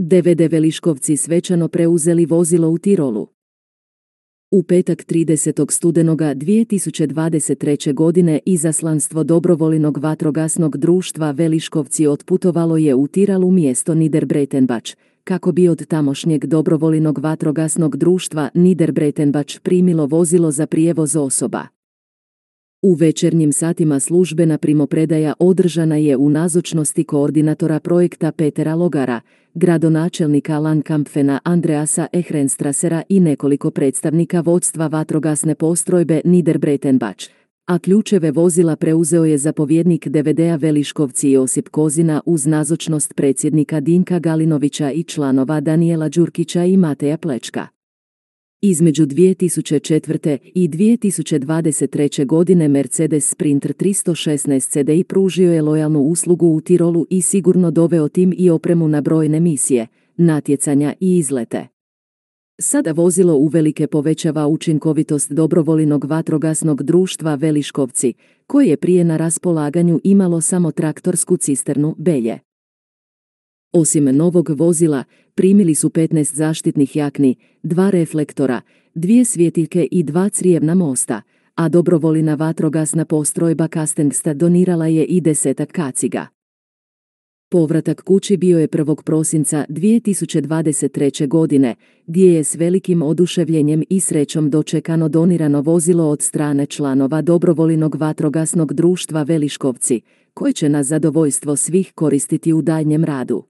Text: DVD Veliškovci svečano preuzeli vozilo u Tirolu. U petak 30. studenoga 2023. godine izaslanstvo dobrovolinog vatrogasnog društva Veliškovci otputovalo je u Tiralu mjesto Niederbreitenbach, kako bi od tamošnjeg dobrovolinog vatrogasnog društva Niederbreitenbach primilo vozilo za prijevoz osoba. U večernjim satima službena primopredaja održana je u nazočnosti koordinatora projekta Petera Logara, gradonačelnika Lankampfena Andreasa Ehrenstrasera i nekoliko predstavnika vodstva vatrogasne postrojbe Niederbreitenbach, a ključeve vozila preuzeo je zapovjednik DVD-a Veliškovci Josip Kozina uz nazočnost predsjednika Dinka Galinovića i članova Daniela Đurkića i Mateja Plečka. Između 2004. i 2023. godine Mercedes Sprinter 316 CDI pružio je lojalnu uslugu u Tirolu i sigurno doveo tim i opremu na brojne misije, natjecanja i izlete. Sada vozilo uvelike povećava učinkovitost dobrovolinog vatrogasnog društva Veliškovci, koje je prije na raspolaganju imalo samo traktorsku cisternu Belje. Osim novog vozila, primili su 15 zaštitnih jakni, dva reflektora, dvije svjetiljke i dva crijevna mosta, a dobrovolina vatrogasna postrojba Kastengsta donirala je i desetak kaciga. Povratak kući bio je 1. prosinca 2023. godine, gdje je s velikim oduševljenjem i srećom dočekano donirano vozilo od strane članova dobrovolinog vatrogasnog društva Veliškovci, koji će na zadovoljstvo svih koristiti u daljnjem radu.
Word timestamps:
DVD 0.00 0.40
Veliškovci 0.50 1.16
svečano 1.16 1.68
preuzeli 1.68 2.26
vozilo 2.26 2.68
u 2.68 2.78
Tirolu. 2.78 3.28
U 4.50 4.62
petak 4.62 5.04
30. 5.04 5.72
studenoga 5.72 6.34
2023. 6.34 7.94
godine 7.94 8.40
izaslanstvo 8.46 9.24
dobrovolinog 9.24 9.98
vatrogasnog 9.98 10.76
društva 10.76 11.30
Veliškovci 11.30 12.06
otputovalo 12.06 12.76
je 12.76 12.94
u 12.94 13.06
Tiralu 13.06 13.50
mjesto 13.50 13.94
Niederbreitenbach, 13.94 14.86
kako 15.24 15.52
bi 15.52 15.68
od 15.68 15.86
tamošnjeg 15.86 16.46
dobrovolinog 16.46 17.18
vatrogasnog 17.18 17.96
društva 17.96 18.50
Niederbreitenbach 18.54 19.60
primilo 19.62 20.06
vozilo 20.06 20.50
za 20.50 20.66
prijevoz 20.66 21.16
osoba. 21.16 21.77
U 22.82 22.94
večernjim 22.94 23.52
satima 23.52 24.00
službena 24.00 24.58
primopredaja 24.58 25.34
održana 25.38 25.96
je 25.96 26.16
u 26.16 26.30
nazočnosti 26.30 27.04
koordinatora 27.04 27.80
projekta 27.80 28.32
Petera 28.32 28.74
Logara, 28.74 29.20
gradonačelnika 29.54 30.58
Lankampfena 30.58 31.40
Andreasa 31.44 32.06
Ehrenstrasera 32.12 33.02
i 33.08 33.20
nekoliko 33.20 33.70
predstavnika 33.70 34.40
vodstva 34.40 34.86
vatrogasne 34.86 35.54
postrojbe 35.54 36.20
Niederbreitenbach, 36.24 37.18
a 37.66 37.78
ključeve 37.78 38.30
vozila 38.30 38.76
preuzeo 38.76 39.24
je 39.24 39.38
zapovjednik 39.38 40.08
DVD-a 40.08 40.56
Veliškovci 40.56 41.30
Josip 41.30 41.68
Kozina 41.68 42.20
uz 42.26 42.46
nazočnost 42.46 43.14
predsjednika 43.14 43.80
Dinka 43.80 44.18
Galinovića 44.18 44.90
i 44.90 45.02
članova 45.02 45.60
Daniela 45.60 46.08
Đurkića 46.08 46.64
i 46.64 46.76
Mateja 46.76 47.16
Plečka. 47.16 47.77
Između 48.60 49.06
2004. 49.06 50.38
i 50.54 50.68
2023. 50.68 52.26
godine 52.26 52.68
Mercedes 52.68 53.30
Sprinter 53.30 53.72
316 53.72 54.70
CDI 54.70 55.04
pružio 55.04 55.52
je 55.52 55.62
lojalnu 55.62 56.00
uslugu 56.00 56.46
u 56.46 56.60
Tirolu 56.60 57.06
i 57.10 57.22
sigurno 57.22 57.70
doveo 57.70 58.08
tim 58.08 58.34
i 58.38 58.50
opremu 58.50 58.88
na 58.88 59.00
brojne 59.00 59.40
misije, 59.40 59.86
natjecanja 60.16 60.94
i 61.00 61.16
izlete. 61.16 61.66
Sada 62.60 62.92
vozilo 62.92 63.34
uvelike 63.34 63.86
povećava 63.86 64.46
učinkovitost 64.46 65.32
dobrovolinog 65.32 66.04
vatrogasnog 66.04 66.82
društva 66.82 67.34
Veliškovci, 67.34 68.12
koje 68.46 68.66
je 68.66 68.76
prije 68.76 69.04
na 69.04 69.16
raspolaganju 69.16 70.00
imalo 70.04 70.40
samo 70.40 70.72
traktorsku 70.72 71.36
cisternu 71.36 71.94
Belje. 71.98 72.47
Osim 73.72 74.04
novog 74.04 74.48
vozila, 74.50 75.04
primili 75.34 75.74
su 75.74 75.88
15 75.88 76.34
zaštitnih 76.34 76.96
jakni, 76.96 77.36
dva 77.62 77.90
reflektora, 77.90 78.60
dvije 78.94 79.24
svjetiljke 79.24 79.88
i 79.90 80.02
dva 80.02 80.28
crijevna 80.28 80.74
mosta, 80.74 81.22
a 81.54 81.68
dobrovolina 81.68 82.34
vatrogasna 82.34 83.04
postrojba 83.04 83.68
Kastengsta 83.68 84.34
donirala 84.34 84.86
je 84.86 85.04
i 85.04 85.20
desetak 85.20 85.72
kaciga. 85.72 86.26
Povratak 87.50 88.02
kući 88.02 88.36
bio 88.36 88.58
je 88.58 88.68
1. 88.68 89.02
prosinca 89.02 89.64
2023. 89.68 91.28
godine, 91.28 91.74
gdje 92.06 92.34
je 92.34 92.44
s 92.44 92.54
velikim 92.54 93.02
oduševljenjem 93.02 93.82
i 93.90 94.00
srećom 94.00 94.50
dočekano 94.50 95.08
donirano 95.08 95.60
vozilo 95.60 96.08
od 96.08 96.22
strane 96.22 96.66
članova 96.66 97.22
dobrovolinog 97.22 97.94
vatrogasnog 97.94 98.72
društva 98.72 99.22
Veliškovci, 99.22 100.00
koji 100.34 100.52
će 100.52 100.68
na 100.68 100.82
zadovoljstvo 100.82 101.56
svih 101.56 101.92
koristiti 101.94 102.52
u 102.52 102.62
daljnjem 102.62 103.04
radu. 103.04 103.44